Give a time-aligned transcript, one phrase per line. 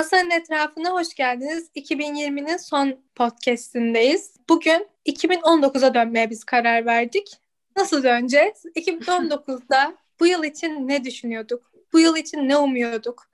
[0.00, 1.70] Masanın etrafına hoş geldiniz.
[1.76, 4.34] 2020'nin son podcastindeyiz.
[4.48, 7.36] Bugün 2019'a dönmeye biz karar verdik.
[7.76, 8.64] Nasıl döneceğiz?
[8.76, 11.72] 2019'da bu yıl için ne düşünüyorduk?
[11.92, 13.26] Bu yıl için ne umuyorduk?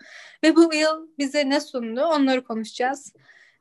[0.43, 2.01] Ve bu yıl bize ne sundu?
[2.01, 3.13] Onları konuşacağız.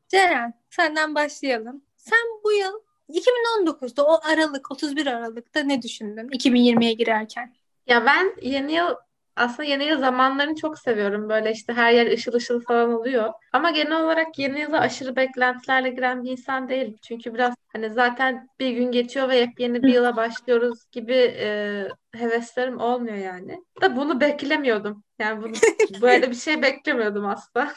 [0.07, 1.81] Ceren, senden başlayalım.
[1.97, 2.73] Sen bu yıl
[3.09, 7.55] 2019'da o Aralık, 31 Aralık'ta ne düşündün 2020'ye girerken?
[7.87, 8.95] Ya ben yeni yıl
[9.35, 11.29] aslında yeni yıl zamanlarını çok seviyorum.
[11.29, 13.33] Böyle işte her yer ışıl ışıl falan oluyor.
[13.53, 16.95] Ama genel olarak yeni yıla aşırı beklentilerle giren bir insan değilim.
[17.01, 22.79] Çünkü biraz hani zaten bir gün geçiyor ve yepyeni bir yıla başlıyoruz gibi e, heveslerim
[22.79, 23.63] olmuyor yani.
[23.81, 25.03] Da bunu beklemiyordum.
[25.19, 25.53] Yani bunu
[26.01, 27.73] böyle bir şey beklemiyordum aslında.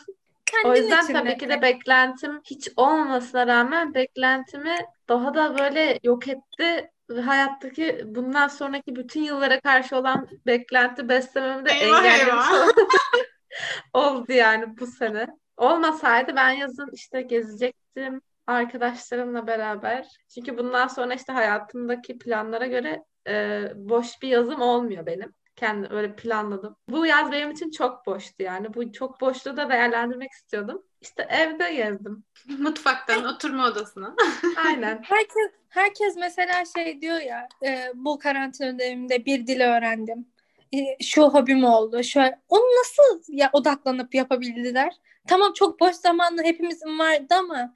[0.47, 1.39] Kendin O yüzden tabii ne?
[1.39, 4.77] ki de beklentim hiç olmamasına rağmen beklentimi
[5.09, 6.91] daha da böyle yok etti
[7.27, 12.69] hayattaki bundan sonraki bütün yıllara karşı olan beklenti beslememi de Eyvah engellemiş eyvah.
[13.93, 15.27] oldu yani bu sene.
[15.57, 20.07] Olmasaydı ben yazın işte gezecektim arkadaşlarımla beraber.
[20.35, 25.35] Çünkü bundan sonra işte hayatımdaki planlara göre e, boş bir yazım olmuyor benim.
[25.57, 26.77] Kendi öyle planladım.
[26.89, 28.75] Bu yaz benim için çok boştu yani.
[28.75, 30.83] Bu çok boşluğu da değerlendirmek istiyordum.
[31.01, 32.25] İşte evde gezdim.
[32.59, 34.17] Mutfaktan oturma odasına.
[34.67, 35.03] Aynen.
[35.03, 40.27] Herkes herkes mesela şey diyor ya e, bu karantina döneminde bir dil öğrendim.
[40.75, 42.03] E, şu hobim oldu.
[42.03, 44.93] Şu onu nasıl ya odaklanıp yapabildiler?
[45.27, 47.75] Tamam çok boş zamanlı hepimizin vardı ama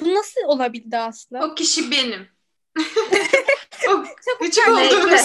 [0.00, 1.46] bu nasıl olabildi aslında?
[1.46, 2.28] O kişi benim.
[3.88, 4.04] o
[4.40, 5.22] küçük olduğumuz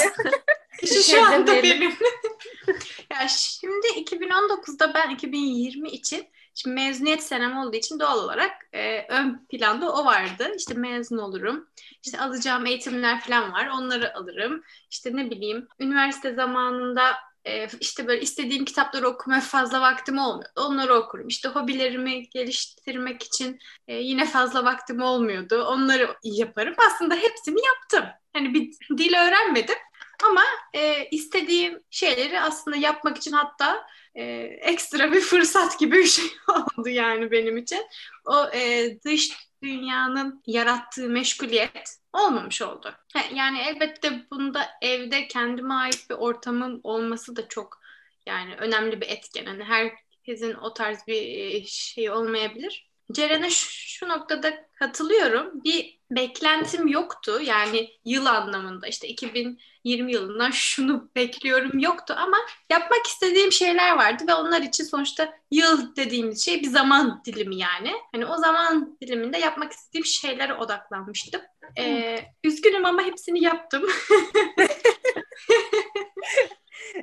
[0.80, 1.92] kişi şu anda benim.
[3.12, 9.46] ya şimdi 2019'da ben 2020 için Şimdi mezuniyet senem olduğu için doğal olarak e, ön
[9.50, 10.52] planda o vardı.
[10.58, 11.68] İşte mezun olurum.
[12.06, 13.68] İşte alacağım eğitimler falan var.
[13.68, 14.64] Onları alırım.
[14.92, 20.62] İşte ne bileyim üniversite zamanında e, işte böyle istediğim kitapları okumaya fazla vaktim olmuyordu.
[20.68, 21.28] Onları okurum.
[21.28, 25.64] İşte hobilerimi geliştirmek için e, yine fazla vaktim olmuyordu.
[25.64, 26.76] Onları yaparım.
[26.88, 28.10] Aslında hepsini yaptım.
[28.34, 29.76] Hani bir dil öğrenmedim.
[30.24, 30.44] Ama
[30.74, 34.24] e, istediğim şeyleri aslında yapmak için hatta e,
[34.62, 37.86] ekstra bir fırsat gibi bir şey oldu yani benim için.
[38.26, 39.32] O e, dış
[39.64, 42.96] dünyanın yarattığı meşguliyet olmamış oldu.
[43.34, 47.82] Yani elbette bunda evde kendime ait bir ortamım olması da çok
[48.26, 49.46] yani önemli bir etken.
[49.46, 52.89] Hani herkesin o tarz bir e, şey olmayabilir.
[53.12, 55.64] Ceren'e şu, şu noktada katılıyorum.
[55.64, 57.40] Bir beklentim yoktu.
[57.44, 62.38] Yani yıl anlamında işte 2020 yılından şunu bekliyorum yoktu ama
[62.72, 67.94] yapmak istediğim şeyler vardı ve onlar için sonuçta yıl dediğimiz şey bir zaman dilimi yani.
[68.12, 71.42] Hani o zaman diliminde yapmak istediğim şeylere odaklanmıştım.
[71.78, 73.84] Ee, üzgünüm ama hepsini yaptım.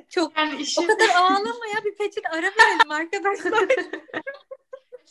[0.09, 0.83] Çok Yani işin...
[0.83, 3.67] o kadar ağlama ya bir peçet ara verelim arkadaşlar.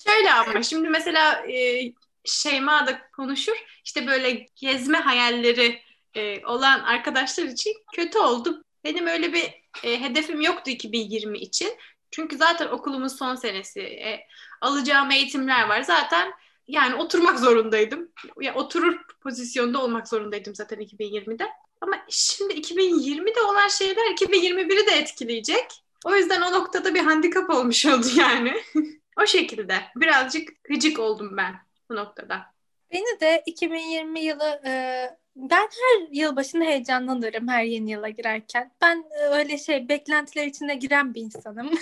[0.07, 1.83] Şöyle ama şimdi mesela e,
[2.27, 3.81] Şeyma da konuşur.
[3.85, 5.83] İşte böyle gezme hayalleri
[6.15, 8.65] e, olan arkadaşlar için kötü oldu.
[8.85, 9.45] Benim öyle bir
[9.85, 11.69] e, hedefim yoktu 2020 için.
[12.11, 13.81] Çünkü zaten okulumun son senesi.
[13.81, 14.27] E,
[14.61, 15.83] alacağım eğitimler var.
[15.83, 16.33] Zaten
[16.69, 18.09] yani oturmak zorundaydım.
[18.41, 21.49] Ya oturur pozisyonda olmak zorundaydım zaten 2020'de.
[21.81, 25.67] Ama şimdi 2020'de olan şeyler 2021'i de etkileyecek.
[26.05, 28.55] O yüzden o noktada bir handikap olmuş oldu yani.
[29.23, 29.75] o şekilde.
[29.97, 31.55] Birazcık gıcık oldum ben
[31.91, 32.57] bu noktada.
[32.93, 34.71] Beni de 2020 yılı e,
[35.37, 38.73] ben her yıl başında heyecanlanırım her yeni yıla girerken.
[38.83, 41.71] Ben e, öyle şey beklentiler içine giren bir insanım.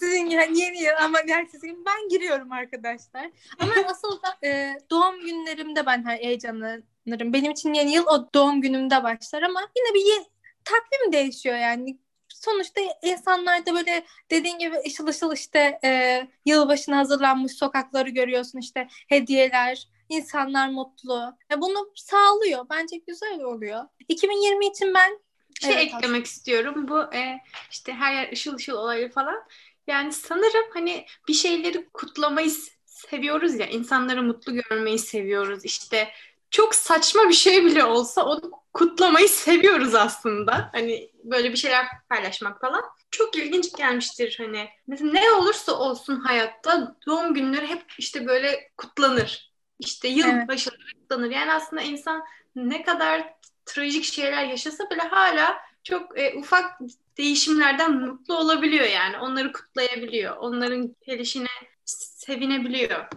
[0.00, 3.30] Sizin yani yeni yıl ama gün ben giriyorum arkadaşlar.
[3.58, 7.32] Ama asıl da e, doğum günlerimde ben her heyecanlanırım.
[7.32, 10.26] Benim için yeni yıl o doğum günümde başlar ama yine bir
[10.64, 11.98] takvim değişiyor yani.
[12.44, 18.88] Sonuçta insanlar da böyle dediğin gibi ışıl ışıl işte e, yılbaşına hazırlanmış sokakları görüyorsun işte
[19.08, 21.36] hediyeler, insanlar mutlu.
[21.52, 22.66] E, bunu sağlıyor.
[22.70, 23.84] Bence güzel oluyor.
[24.08, 25.18] 2020 için ben
[25.60, 26.88] şey Evet, eklemek istiyorum.
[26.88, 27.40] Bu e,
[27.70, 29.44] işte her yer ışıl ışıl olayı falan.
[29.86, 32.50] Yani sanırım hani bir şeyleri kutlamayı
[32.84, 33.66] seviyoruz ya.
[33.66, 35.64] insanları mutlu görmeyi seviyoruz.
[35.64, 36.08] İşte
[36.54, 40.70] çok saçma bir şey bile olsa onu kutlamayı seviyoruz aslında.
[40.72, 42.82] Hani böyle bir şeyler paylaşmak falan.
[43.10, 44.68] Çok ilginç gelmiştir hani.
[44.86, 49.52] Mesela ne olursa olsun hayatta doğum günleri hep işte böyle kutlanır.
[49.78, 51.30] İşte yılbaşı kutlanır.
[51.30, 52.24] Yani aslında insan
[52.56, 53.34] ne kadar
[53.66, 56.80] trajik şeyler yaşasa bile hala çok e, ufak
[57.18, 59.18] değişimlerden mutlu olabiliyor yani.
[59.18, 60.36] Onları kutlayabiliyor.
[60.36, 61.48] Onların gelişine
[61.84, 63.08] sevinebiliyor.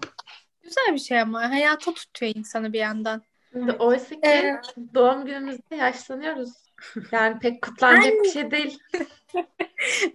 [0.64, 3.27] güzel bir şey ama hayata tutuyor insanı bir yandan.
[3.54, 4.62] Şimdi oysa ki Ee,
[4.94, 6.50] doğum günümüzde yaşlanıyoruz.
[7.12, 8.80] Yani pek kutlanacak bir şey değil.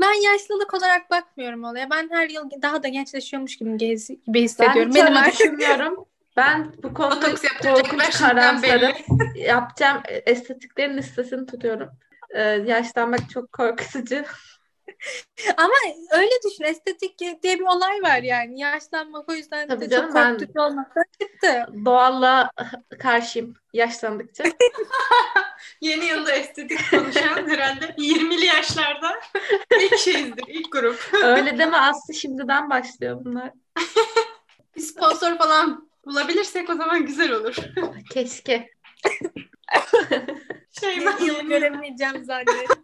[0.00, 1.90] Ben yaşlılık olarak bakmıyorum olaya.
[1.90, 4.90] Ben her yıl daha da gençleşiyormuş gibi, gez, gibi Ben hissediyorum.
[4.90, 6.05] hiç Benim artık düşünmüyorum.
[6.37, 8.93] Ben bu konuda Botoks korkunç karamsarım.
[9.35, 11.88] Yapacağım estetiklerin listesini tutuyorum.
[12.31, 14.23] Ee, yaşlanmak çok korkutucu.
[15.56, 15.75] Ama
[16.12, 18.61] öyle düşün estetik diye bir olay var yani.
[18.61, 21.67] Yaşlanmak o yüzden Tabii de canım, çok ben- korkutucu olmaktan çıktı.
[21.84, 22.50] Doğallığa
[22.99, 24.44] karşıyım yaşlandıkça.
[25.81, 29.20] Yeni yılda estetik konuşan herhalde 20'li yaşlarda
[29.81, 31.11] ilk şeyizdir, ilk grup.
[31.25, 33.50] Öyle deme Aslı şimdiden başlıyor bunlar.
[34.76, 37.56] Bir sponsor falan bulabilirsek o zaman güzel olur.
[38.11, 38.70] Keşke.
[40.81, 42.82] Şey Yeni yılı göremeyeceğim zannettim.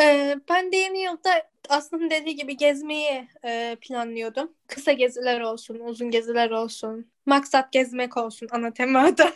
[0.00, 1.30] Ee, ben de yeni yılda
[1.68, 4.52] aslında dediği gibi gezmeyi e, planlıyordum.
[4.66, 7.10] Kısa geziler olsun, uzun geziler olsun.
[7.26, 9.32] Maksat gezmek olsun ana temada.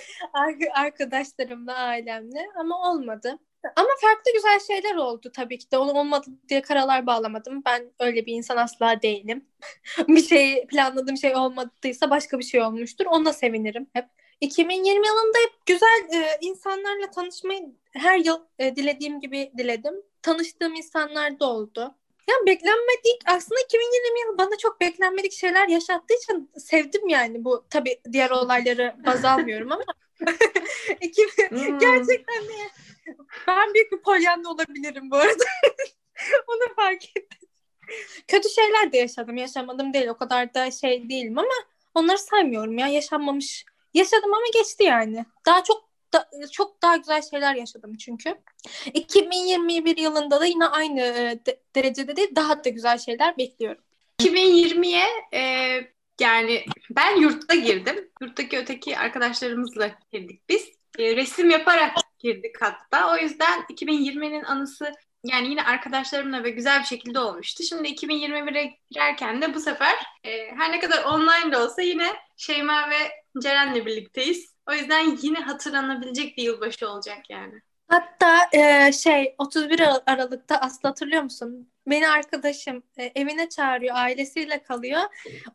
[0.32, 3.38] Ar- Arkadaşlarımla, ailemle ama olmadı.
[3.76, 5.78] Ama farklı güzel şeyler oldu tabii ki de.
[5.78, 7.62] Onu olmadı diye karalar bağlamadım.
[7.66, 9.44] Ben öyle bir insan asla değilim.
[10.08, 13.06] bir şey planladığım şey olmadıysa başka bir şey olmuştur.
[13.06, 14.04] Ona sevinirim hep.
[14.40, 19.94] 2020 yılında hep güzel e, insanlarla tanışmayı her yıl e, dilediğim gibi diledim.
[20.22, 21.94] Tanıştığım insanlar da oldu.
[22.28, 28.00] Ya beklenmedik aslında 2020 yılı bana çok beklenmedik şeyler yaşattığı için sevdim yani bu tabii
[28.12, 29.82] diğer olayları baz almıyorum ama
[31.00, 31.78] 2000 Hmm.
[31.78, 32.52] gerçekten de
[33.46, 35.44] ben büyük bir polyanlı olabilirim bu arada.
[36.48, 37.48] Onu fark ettim.
[38.28, 39.36] Kötü şeyler de yaşadım.
[39.36, 40.08] Yaşamadım değil.
[40.08, 41.54] O kadar da şey değilim ama
[41.94, 42.86] onları saymıyorum ya.
[42.88, 43.64] Yaşanmamış.
[43.94, 45.24] Yaşadım ama geçti yani.
[45.46, 48.34] Daha çok da, çok daha güzel şeyler yaşadım çünkü.
[48.94, 53.82] 2021 yılında da yine aynı e, de- derecede değil daha da güzel şeyler bekliyorum.
[54.22, 55.04] 2020'ye
[55.34, 55.40] e,
[56.20, 58.10] yani ben yurtta girdim.
[58.20, 60.68] Yurttaki öteki arkadaşlarımızla girdik biz.
[60.98, 63.12] E, resim yaparak girdik hatta.
[63.14, 64.92] O yüzden 2020'nin anısı
[65.24, 67.62] yani yine arkadaşlarımla ve güzel bir şekilde olmuştu.
[67.62, 69.94] Şimdi 2021'e girerken de bu sefer
[70.24, 72.06] e, her ne kadar online de olsa yine
[72.36, 72.96] Şeyma ve
[73.42, 74.54] Ceren'le birlikteyiz.
[74.70, 77.60] O yüzden yine hatırlanabilecek bir yılbaşı olacak yani.
[77.88, 81.72] Hatta e, şey 31 Ar- Aralık'ta Aslı hatırlıyor musun?
[81.86, 85.00] Beni arkadaşım e, evine çağırıyor, ailesiyle kalıyor.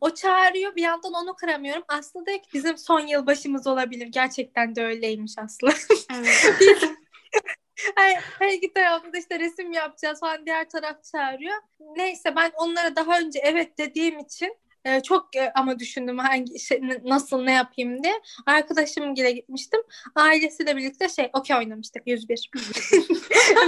[0.01, 1.83] O çağırıyor, bir yandan onu kıramıyorum.
[1.87, 4.07] Aslı diyor ki bizim son yılbaşımız olabilir.
[4.07, 5.69] Gerçekten de öyleymiş Aslı.
[6.13, 6.55] Evet.
[7.95, 11.55] her, her iki tarafta da işte resim yapacağız falan diğer taraf çağırıyor.
[11.95, 16.81] Neyse ben onlara daha önce evet dediğim için e, çok e, ama düşündüm hangi şey,
[17.03, 18.13] nasıl ne yapayım diye.
[18.45, 19.79] Arkadaşım gile gitmiştim.
[20.15, 22.51] Ailesiyle birlikte şey okey oynamıştık 101.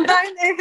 [0.07, 0.57] ben e,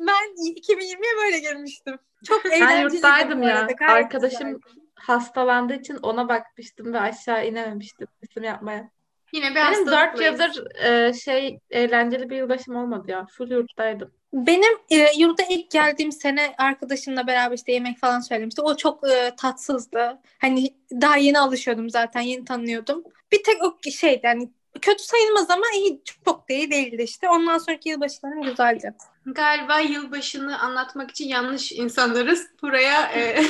[0.00, 1.98] ben 2020'ye böyle girmiştim.
[2.24, 3.68] Çok Ben eğlenceliydi yurttaydım ya.
[3.80, 4.80] Arkadaşım güzeldi.
[4.94, 8.90] hastalandığı için ona bakmıştım ve aşağı inememiştim resim yapmaya.
[9.32, 13.26] Yine bir Benim dört yıldır e, şey eğlenceli bir yılbaşım olmadı ya.
[13.26, 14.10] Full yurttaydım.
[14.32, 18.62] Benim e, yurda ilk geldiğim sene arkadaşımla beraber işte yemek falan söylemişti.
[18.62, 20.18] O çok e, tatsızdı.
[20.38, 23.04] Hani daha yeni alışıyordum zaten, yeni tanıyordum.
[23.32, 24.50] Bir tek o şeydi hani
[24.82, 27.28] kötü sayılmaz ama iyi çok da iyi değildi işte.
[27.28, 28.94] Ondan sonraki yılbaşlarım güzeldi.
[29.26, 32.46] Galiba yılbaşını anlatmak için yanlış insanlarız.
[32.62, 33.42] Buraya e,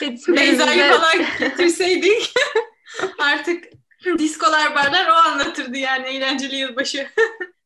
[0.28, 2.34] Beyza'yı falan getirseydik
[3.18, 3.64] artık
[4.18, 7.08] diskolar barlar o anlatırdı yani eğlenceli yılbaşı.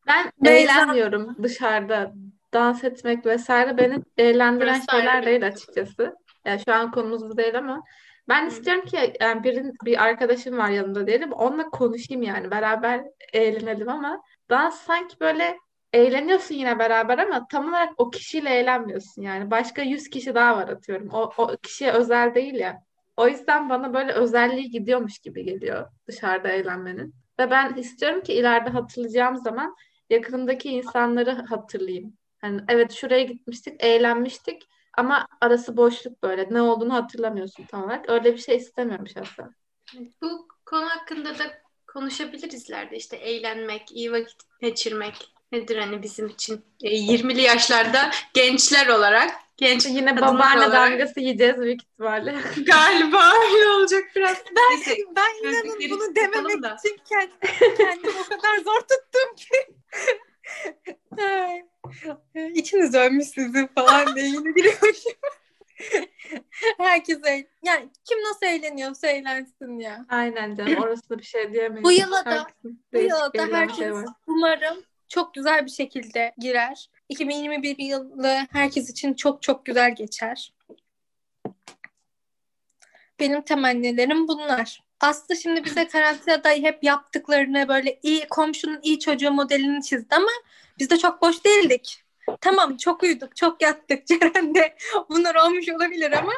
[0.07, 2.13] Ben eğlenmiyorum dışarıda.
[2.53, 6.17] Dans etmek vesaire beni eğlendiren Burası şeyler değil açıkçası.
[6.45, 7.83] Yani şu an konumuz bu değil ama
[8.29, 8.49] ben Hı.
[8.49, 11.33] istiyorum ki yani birin, bir arkadaşım var yanımda diyelim.
[11.33, 15.59] Onunla konuşayım yani beraber eğlenelim ama dans sanki böyle
[15.93, 19.51] eğleniyorsun yine beraber ama tam olarak o kişiyle eğlenmiyorsun yani.
[19.51, 21.09] Başka yüz kişi daha var atıyorum.
[21.13, 22.86] O, o kişiye özel değil ya.
[23.17, 27.15] O yüzden bana böyle özelliği gidiyormuş gibi geliyor dışarıda eğlenmenin.
[27.39, 29.77] Ve ben istiyorum ki ileride hatırlayacağım zaman
[30.11, 32.17] yakınımdaki insanları hatırlayayım.
[32.39, 36.49] Hani evet şuraya gitmiştik, eğlenmiştik ama arası boşluk böyle.
[36.51, 38.11] Ne olduğunu hatırlamıyorsun tam olarak.
[38.11, 39.55] Öyle bir şey istemiyorum şahsen.
[40.23, 41.45] Bu konu hakkında da
[41.87, 42.97] konuşabiliriz ileride.
[42.97, 49.87] İşte eğlenmek, iyi vakit geçirmek nedir hani bizim için e, 20'li yaşlarda gençler olarak genç
[49.87, 52.35] Yine babaanne olarak damgası yiyeceğiz büyük ihtimalle.
[52.67, 54.37] galiba öyle olacak biraz.
[54.57, 56.77] Ben, Neyse, ben inanın bunu dememek da.
[56.85, 57.37] için kendim,
[57.77, 59.77] kendimi o kadar zor tuttum ki.
[62.55, 65.13] İçiniz ölmüş sizin falan diye yine giriyormuşum.
[66.79, 70.07] Herkes eğ- yani kim nasıl eğleniyorsa eğlensin ya.
[70.09, 71.85] Aynen canım orası bir şey diyemeyiz.
[71.85, 72.47] Bu yıla da-
[72.93, 74.05] Bu yılda eğlenme herkes şey var.
[74.27, 74.77] umarım
[75.09, 76.91] çok güzel bir şekilde girer.
[77.09, 80.53] 2021 yılı herkes için çok çok güzel geçer.
[83.21, 84.83] Benim temennilerim bunlar.
[85.01, 90.31] Aslı şimdi bize karantinada hep yaptıklarını böyle iyi komşunun iyi çocuğu modelini çizdi ama
[90.79, 92.03] biz de çok boş değildik.
[92.41, 94.07] Tamam çok uyuduk, çok yattık.
[94.07, 94.77] Ceren de
[95.09, 96.33] bunlar olmuş olabilir ama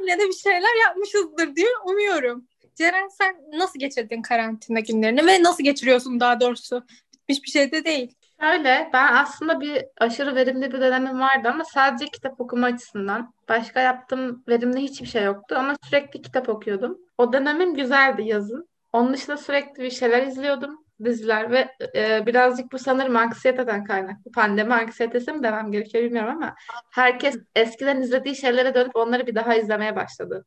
[0.00, 2.48] yine de bir şeyler yapmışızdır diye umuyorum.
[2.74, 6.86] Ceren sen nasıl geçirdin karantina günlerini ve nasıl geçiriyorsun daha doğrusu?
[7.28, 8.14] Bitmiş bir şey de değil.
[8.40, 13.34] Şöyle ben aslında bir aşırı verimli bir dönemim vardı ama sadece kitap okuma açısından.
[13.48, 16.98] Başka yaptığım verimli hiçbir şey yoktu ama sürekli kitap okuyordum.
[17.18, 18.68] O dönemim güzeldi yazın.
[18.92, 24.32] Onun dışında sürekli bir şeyler izliyordum diziler ve e, birazcık bu sanırım anksiyeteden kaynaklı.
[24.32, 26.54] Pandemi anksiyetesi mi demem gerekiyor bilmiyorum ama
[26.90, 30.44] herkes eskiden izlediği şeylere dönüp onları bir daha izlemeye başladı.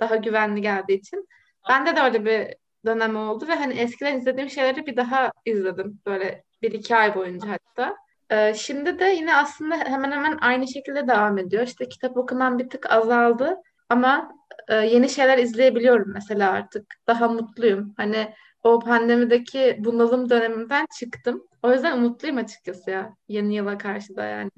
[0.00, 1.28] Daha güvenli geldiği için.
[1.68, 2.54] Bende de öyle bir
[2.86, 6.00] dönem oldu ve hani eskiden izlediğim şeyleri bir daha izledim.
[6.06, 7.96] Böyle bir iki ay boyunca hatta.
[8.30, 11.62] Ee, şimdi de yine aslında hemen hemen aynı şekilde devam ediyor.
[11.62, 13.56] İşte kitap okumam bir tık azaldı
[13.88, 14.32] ama
[14.68, 16.94] e, yeni şeyler izleyebiliyorum mesela artık.
[17.06, 17.94] Daha mutluyum.
[17.96, 21.46] Hani o pandemideki bunalım döneminden çıktım.
[21.62, 24.50] O yüzden umutluyum açıkçası ya yeni yıla karşı da yani.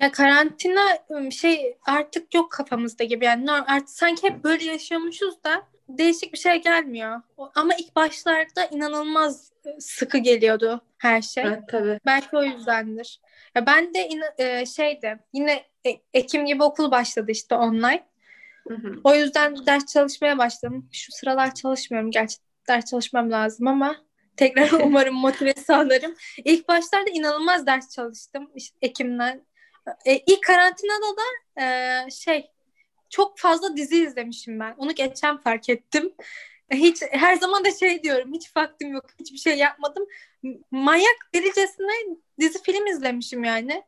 [0.00, 0.80] Ya karantina
[1.30, 5.62] şey artık yok kafamızda gibi yani artık sanki hep böyle yaşıyormuşuz da
[5.98, 7.20] değişik bir şey gelmiyor.
[7.54, 11.44] Ama ilk başlarda inanılmaz e, sıkı geliyordu her şey.
[11.44, 11.98] Evet tabii.
[12.06, 13.20] Belki o yüzdendir.
[13.54, 18.06] Ya ben de in- e, şeyde yine e- Ekim gibi okul başladı işte online.
[18.68, 19.00] Hı hı.
[19.04, 20.88] O yüzden ders çalışmaya başladım.
[20.92, 22.36] Şu sıralar çalışmıyorum gerçi
[22.68, 23.96] ders çalışmam lazım ama
[24.36, 26.14] tekrar umarım motive sağlarım.
[26.44, 29.46] İlk başlarda inanılmaz ders çalıştım işte Ekim'den.
[30.04, 32.51] E, ilk karantinada da e, şey
[33.12, 34.74] çok fazla dizi izlemişim ben.
[34.78, 36.12] Onu geçen fark ettim.
[36.72, 38.34] Hiç her zaman da şey diyorum.
[38.34, 39.04] Hiç vaktim yok.
[39.20, 40.04] Hiçbir şey yapmadım.
[40.70, 43.82] Manyak delicesine dizi film izlemişim yani.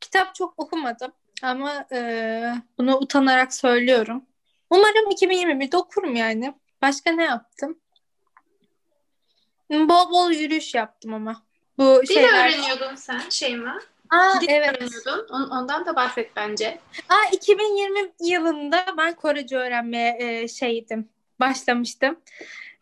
[0.00, 1.12] Kitap çok okumadım.
[1.42, 4.24] Ama e, bunu utanarak söylüyorum.
[4.70, 6.54] Umarım 2021'de okurum yani.
[6.82, 7.80] Başka ne yaptım?
[9.70, 11.42] Bol bol yürüyüş yaptım ama.
[11.78, 12.48] Bu Dil şeyler...
[12.48, 13.78] öğreniyordun sen Şeyma.
[14.10, 14.82] Aa, Dil evet.
[15.30, 16.78] Ondan da bahset bence.
[17.08, 21.08] Aa, 2020 yılında ben Korece öğrenmeye e, şeydim.
[21.40, 22.20] Başlamıştım.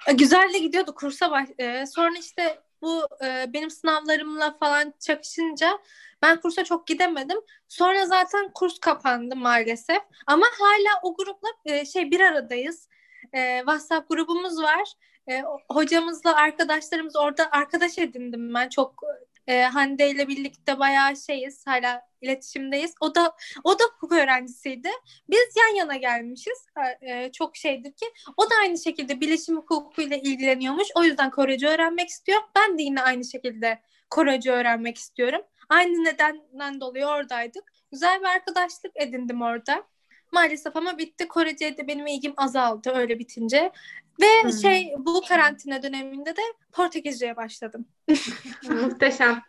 [0.07, 1.31] E, güzel de gidiyordu kursa.
[1.31, 1.49] Baş...
[1.59, 5.79] E, sonra işte bu e, benim sınavlarımla falan çakışınca
[6.23, 7.39] ben kursa çok gidemedim.
[7.69, 10.03] Sonra zaten kurs kapandı maalesef.
[10.27, 12.89] Ama hala o grupla e, şey bir aradayız.
[13.33, 14.93] E, WhatsApp grubumuz var.
[15.31, 18.69] E, hocamızla arkadaşlarımız orada arkadaş edindim ben.
[18.69, 19.03] Çok
[19.49, 21.67] e, Hande ile birlikte bayağı şeyiz.
[21.67, 22.95] Hala iletişimdeyiz.
[23.01, 24.89] O da o da hukuk öğrencisiydi.
[25.31, 26.67] Biz yan yana gelmişiz.
[27.01, 30.89] E, çok şeydir ki o da aynı şekilde bilişim hukukuyla ilgileniyormuş.
[30.95, 32.41] O yüzden Korece öğrenmek istiyor.
[32.57, 33.79] Ben de yine aynı şekilde
[34.11, 35.43] Korece öğrenmek istiyorum.
[35.69, 37.73] Aynı nedenden dolayı oradaydık.
[37.93, 39.85] Güzel bir arkadaşlık edindim orada.
[40.33, 41.29] Maalesef ama bitti.
[41.29, 43.73] Korece'ye de benim ilgim azaldı öyle bitince.
[44.21, 44.53] Ve hmm.
[44.53, 47.87] şey bu karantina döneminde de Portekizce'ye başladım.
[48.69, 49.43] Muhteşem.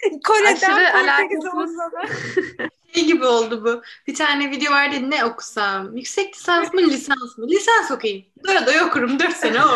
[0.24, 3.82] Kore'den Portekiz'e şey gibi oldu bu.
[4.06, 5.96] Bir tane video vardı ne okusam?
[5.96, 7.48] Yüksek lisans mı lisans mı?
[7.48, 8.26] Lisans okuyayım.
[8.46, 9.18] Doya doya okurum.
[9.18, 9.68] Dört sene o.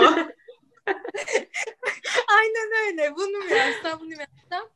[2.28, 3.16] Aynen öyle.
[3.16, 4.68] Bunu mu yazsam bunu mu yazsam?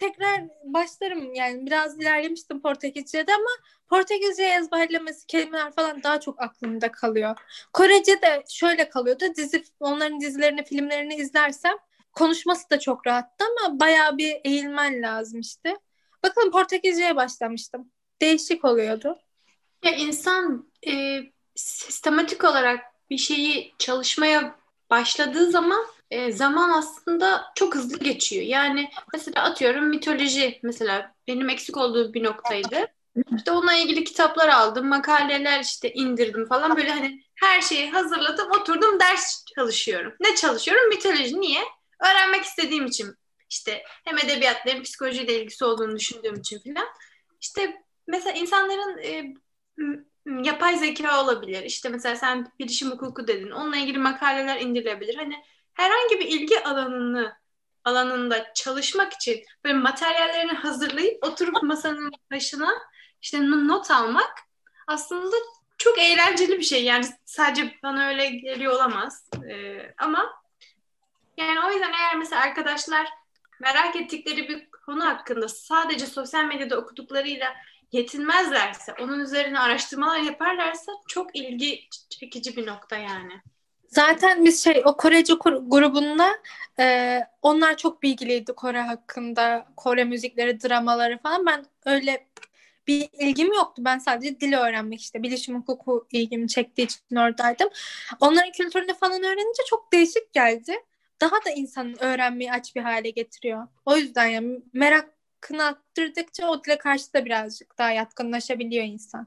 [0.00, 3.50] Tekrar başlarım yani biraz ilerlemiştim Portekizce'de ama
[3.88, 7.36] Portekizce ezberlemesi kelimeler falan daha çok aklımda kalıyor.
[7.72, 11.74] Korece de şöyle kalıyordu dizi onların dizilerini filmlerini izlersem
[12.12, 15.76] konuşması da çok rahattı ama bayağı bir eğilmen lazım işte.
[16.22, 17.90] Bakın Portekizce'ye başlamıştım.
[18.20, 19.18] Değişik oluyordu.
[19.84, 21.20] Ya insan e,
[21.54, 22.80] sistematik olarak
[23.10, 24.56] bir şeyi çalışmaya
[24.90, 28.44] başladığı zaman e, zaman aslında çok hızlı geçiyor.
[28.44, 32.86] Yani mesela atıyorum mitoloji mesela benim eksik olduğum bir noktaydı.
[33.36, 39.00] İşte onunla ilgili kitaplar aldım, makaleler işte indirdim falan böyle hani her şeyi hazırladım, oturdum
[39.00, 40.14] ders çalışıyorum.
[40.20, 40.88] Ne çalışıyorum?
[40.88, 41.40] Mitoloji.
[41.40, 41.60] Niye?
[42.00, 43.14] Öğrenmek istediğim için.
[43.50, 46.88] İşte hem edebiyatla hem psikolojiyle ilgisi olduğunu düşündüğüm için falan.
[47.40, 49.34] İşte mesela insanların e,
[50.44, 51.62] yapay zeka olabilir.
[51.62, 53.50] İşte mesela sen bilişim hukuku dedin.
[53.50, 55.14] Onunla ilgili makaleler indirilebilir.
[55.14, 55.34] Hani
[55.74, 57.40] herhangi bir ilgi alanını
[57.84, 62.70] alanında çalışmak için böyle materyallerini hazırlayıp oturup masanın başına
[63.22, 64.38] işte not almak
[64.86, 65.36] aslında
[65.78, 66.84] çok eğlenceli bir şey.
[66.84, 69.30] Yani sadece bana öyle geliyor olamaz.
[69.50, 70.42] Ee, ama
[71.36, 73.06] yani o yüzden eğer mesela arkadaşlar
[73.60, 77.54] merak ettikleri bir konu hakkında sadece sosyal medyada okuduklarıyla
[77.92, 83.42] yetinmezlerse, onun üzerine araştırmalar yaparlarsa çok ilgi çekici bir nokta yani.
[83.90, 85.34] Zaten biz şey o Korece
[85.66, 86.30] grubunda
[86.78, 89.66] e, onlar çok bilgiliydi Kore hakkında.
[89.76, 91.46] Kore müzikleri, dramaları falan.
[91.46, 92.26] Ben öyle
[92.86, 93.82] bir ilgim yoktu.
[93.84, 97.68] Ben sadece dil öğrenmek işte bilişim hukuku ilgimi çektiği için oradaydım.
[98.20, 100.76] Onların kültürünü falan öğrenince çok değişik geldi.
[101.20, 103.68] Daha da insanın öğrenmeyi aç bir hale getiriyor.
[103.86, 109.26] O yüzden yani merakını arttırdıkça o dile karşı da birazcık daha yatkınlaşabiliyor insan.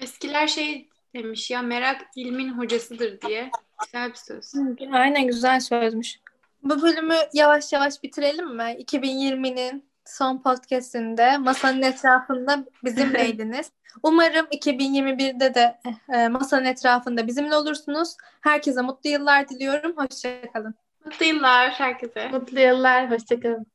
[0.00, 3.50] Eskiler şey demiş ya merak ilmin hocasıdır diye.
[3.84, 4.52] Güzel bir söz.
[4.92, 6.20] Aynen güzel sözmüş.
[6.62, 8.62] Bu bölümü yavaş yavaş bitirelim mi?
[8.62, 13.70] 2020'nin son podcastinde masanın etrafında bizimleydiniz.
[14.02, 15.78] Umarım 2021'de de
[16.14, 18.16] e, masanın etrafında bizimle olursunuz.
[18.40, 19.96] Herkese mutlu yıllar diliyorum.
[19.96, 20.74] Hoşçakalın.
[21.04, 22.28] Mutlu yıllar herkese.
[22.28, 23.10] Mutlu yıllar.
[23.10, 23.66] Hoşçakalın.